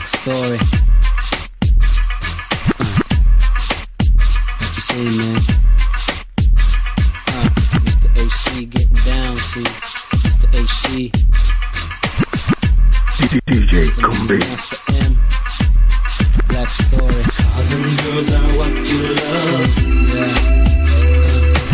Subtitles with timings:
[0.00, 0.58] Black story.
[2.80, 2.88] Uh,
[4.56, 5.36] what you say, man?
[7.28, 7.48] Uh,
[7.84, 8.08] Mr.
[8.16, 9.68] HC getting down, see?
[10.24, 10.46] Mr.
[10.56, 11.12] HC.
[13.44, 14.38] DJ Combi.
[14.40, 15.12] Master M.
[16.48, 17.22] Black story.
[17.36, 19.68] Cars and girls are what you love.
[20.14, 20.32] Yeah.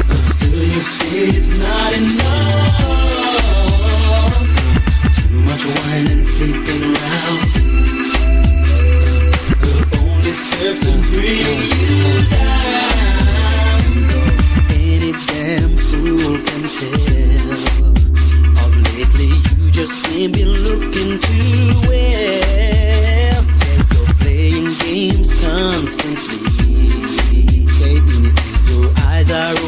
[0.08, 2.74] But still you say it's not enough.
[5.14, 7.55] Too much wine and sleeping around.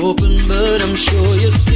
[0.09, 1.68] Open, but I'm sure you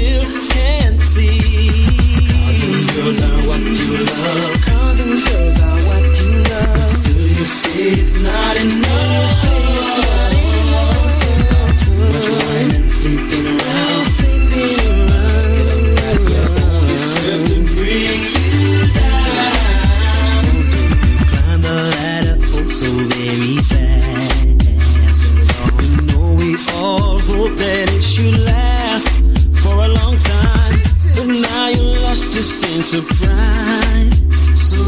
[32.43, 34.13] lost your sense of pride.
[34.57, 34.83] So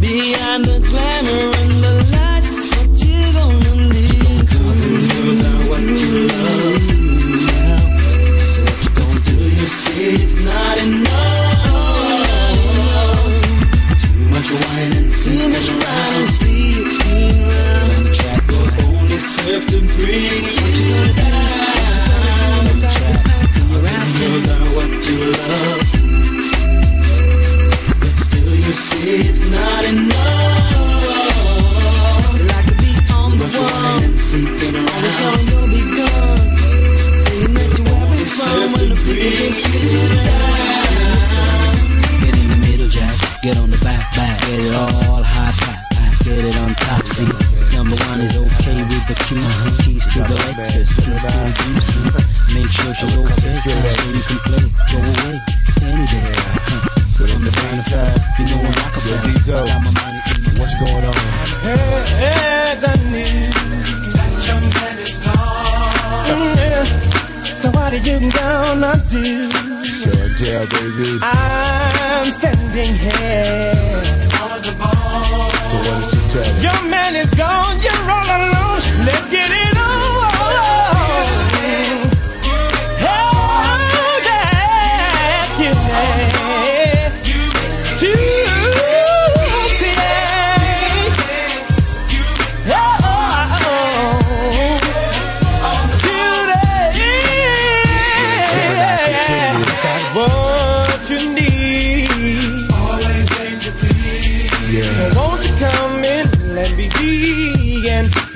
[0.00, 4.20] behind the glamour and the light, what you gonna do?
[4.46, 6.82] Cars and girls are what you love.
[8.52, 9.36] So what you gonna do?
[9.60, 11.44] You say it's not enough.
[14.00, 16.26] Too much wine and sleeping around.
[16.38, 18.04] Sleeping around.
[18.14, 20.55] Track will only serve to bring
[43.42, 44.40] Get on the back, back.
[44.40, 46.12] Get it all high, high, high.
[46.24, 47.28] Get it on top, see.
[47.76, 49.44] Number one is okay with the key.
[49.84, 51.86] Keys to the Lexus, keys to the Jeeps.
[52.54, 53.70] Make sure she's okay, so
[54.10, 54.64] you can play.
[54.90, 55.38] Go away,
[55.84, 56.34] any day.
[56.66, 56.80] Huh.
[57.12, 59.22] So I'm the kind of fat, you know I'm like a fat.
[59.24, 59.66] Diesel.
[59.66, 61.16] Got my money in the What's going on?
[67.56, 69.48] So what are you gonna do?
[69.50, 71.18] Show tell, baby.
[71.22, 74.02] I'm standing here.
[75.66, 76.62] So what did you tell me?
[76.62, 78.80] Your man is gone, you're all alone.
[79.06, 79.65] Let's get it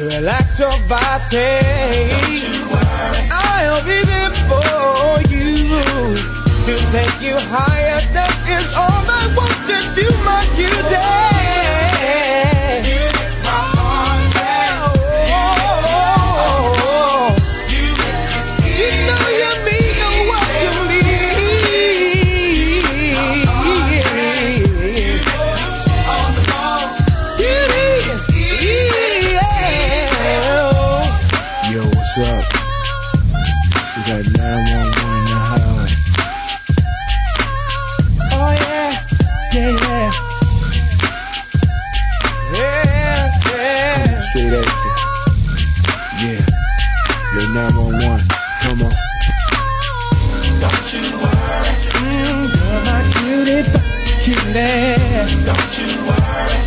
[0.00, 1.60] and relax your body.
[3.30, 6.14] I'll be there for you
[6.66, 8.00] to take you higher.
[8.12, 10.40] That is all I want to do, my.
[11.02, 11.19] Oh,
[44.30, 44.92] Straight at you.
[46.22, 46.38] Yeah.
[47.34, 48.22] Yo, 911.
[48.62, 48.92] Come on.
[51.98, 53.66] Mm, you're my cutie,
[54.22, 54.94] cutie.
[55.42, 56.58] Don't you worry.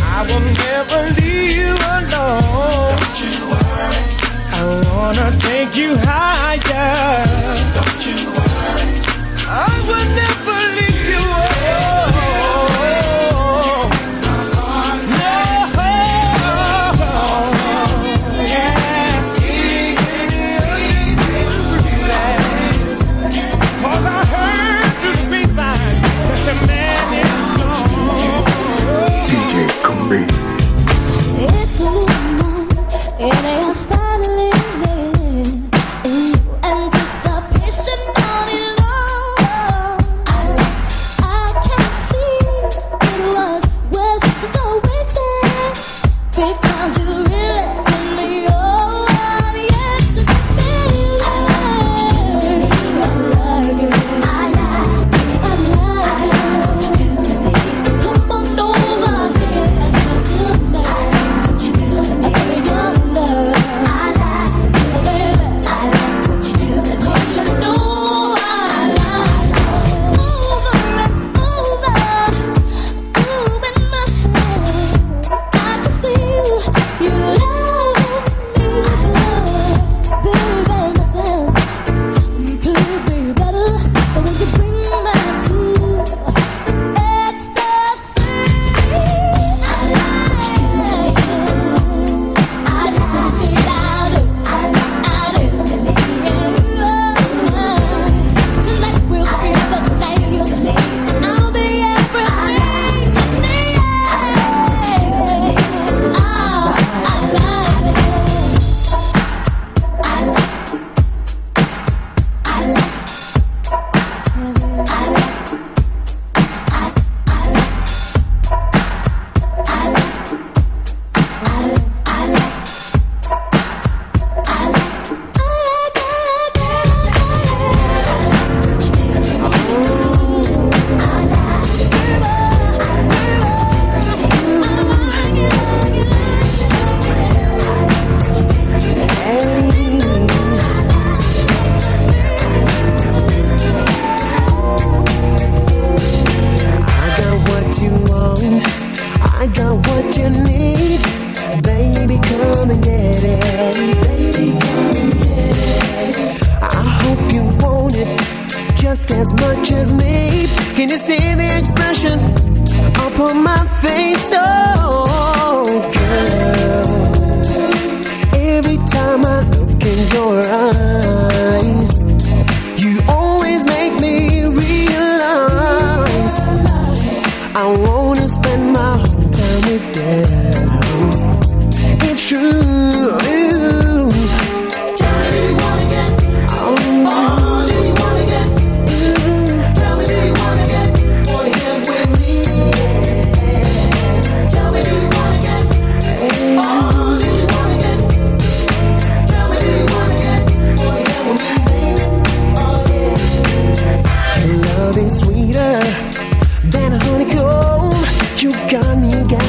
[0.00, 2.96] I will never leave you alone.
[2.96, 4.02] Don't you worry.
[4.56, 4.64] I
[4.96, 6.37] wanna take you higher.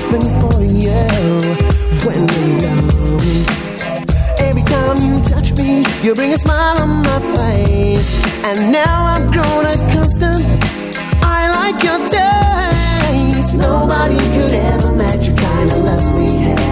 [0.09, 0.99] open for you
[2.05, 3.45] when you're alone.
[4.39, 8.11] Every time you touch me, you bring a smile on my face.
[8.43, 10.45] And now I've grown accustomed.
[11.21, 13.55] I like your taste.
[13.55, 16.68] Nobody could ever match the kind of lust we have.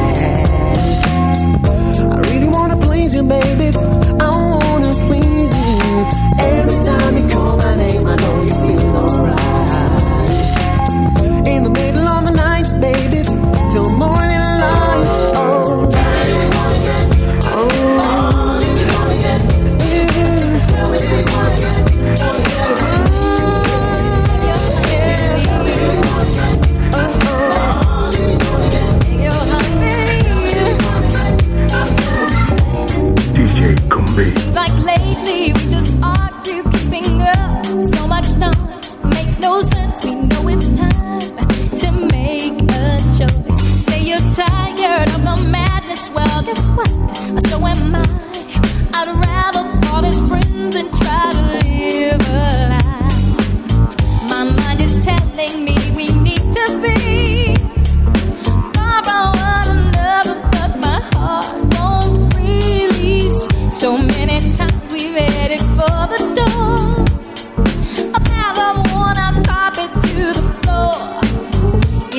[34.88, 36.17] lately we just are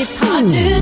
[0.00, 0.77] It's hard to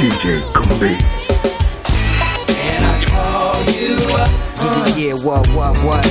[0.00, 0.96] DJ Kumbi.
[4.56, 6.06] Uh, yeah, what, what, what?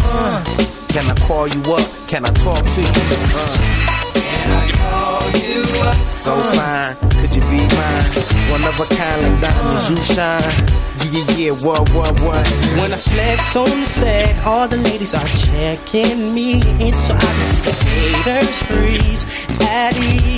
[0.00, 0.42] Uh,
[0.88, 2.08] can I call you up?
[2.08, 2.88] Can I talk to you?
[2.88, 3.56] Uh,
[4.14, 5.94] can I call you up?
[6.08, 8.04] So fine, could you be mine?
[8.48, 10.86] One of a kind like diamonds, you shine.
[11.12, 12.48] Yeah, yeah, what, what, what?
[12.80, 17.32] When I flex on the set, all the ladies are checking me in, so I
[17.62, 19.24] just haters freeze
[19.60, 20.35] at ease.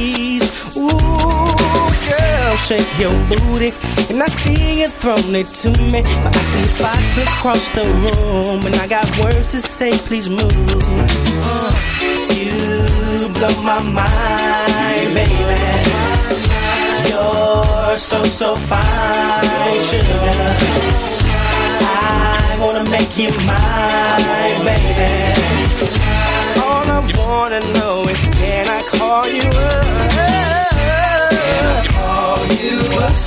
[2.68, 3.72] Shake your booty,
[4.10, 8.76] and I see you throwing it to me, I see box across the room, and
[8.76, 10.44] I got words to say, please move.
[10.44, 11.72] Uh,
[12.28, 15.32] you blow my mind, baby.
[17.08, 20.28] You're so, so fine, sugar.
[21.80, 25.57] I wanna make you mine, baby.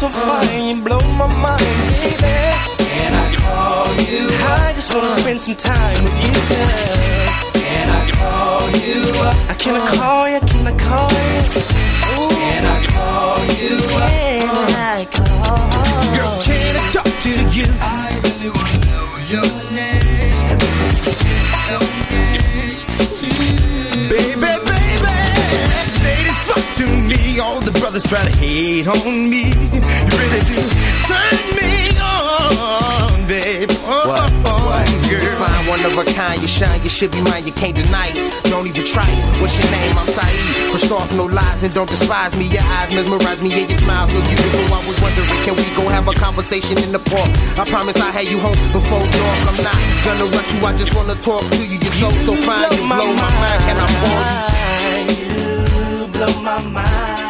[0.01, 2.33] So fine, you blow my mind, baby.
[2.89, 4.65] Can I call you up?
[4.65, 7.51] I just wanna spend some time with you, girl.
[7.61, 9.35] Can I call you up?
[9.51, 10.39] I can I call you?
[10.39, 11.41] Can I call you?
[12.17, 14.09] Ooh, Can I call you up?
[14.41, 15.69] can I call?
[16.17, 18.00] Girl, can I talk to you?
[27.91, 29.51] Brothers try to hate on me.
[29.51, 29.81] You
[30.15, 30.63] really do
[31.11, 33.67] turn me on, babe.
[33.83, 34.31] Oh, What?
[34.31, 34.87] oh, oh What?
[35.11, 35.19] girl.
[35.19, 38.07] You find one of a kind, you shine, you should be mine, you can't deny
[38.15, 38.15] it.
[38.47, 39.19] Don't even try it.
[39.43, 39.91] What's your name?
[39.99, 40.71] I'm Saeed.
[40.71, 42.47] Pushed off, no lies, and don't despise me.
[42.47, 44.71] Your eyes mesmerize me, yeah, your smile's no beautiful.
[44.71, 47.27] I was wondering, can we go have a conversation in the park?
[47.59, 49.39] I promise I had you home before dark.
[49.51, 49.75] I'm not
[50.07, 51.75] gonna rush you, I just wanna talk to you.
[51.75, 53.59] You're so, so fine, you blow my mind.
[53.67, 53.87] Can I
[55.11, 55.27] you?
[55.99, 57.20] You blow my mind.